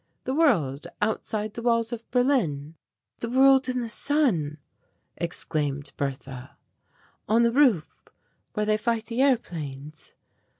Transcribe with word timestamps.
"The 0.23 0.33
world 0.33 0.87
outside 0.99 1.53
the 1.53 1.61
walls 1.61 1.93
of 1.93 2.09
Berlin." 2.09 2.73
"The 3.19 3.29
world 3.29 3.69
in 3.69 3.83
the 3.83 3.87
sun," 3.87 4.57
exclaimed 5.15 5.91
Bertha, 5.95 6.57
"on 7.29 7.43
the 7.43 7.51
roof 7.51 8.05
where 8.55 8.65
they 8.65 8.77
fight 8.77 9.05
the 9.05 9.21
airplanes? 9.21 10.13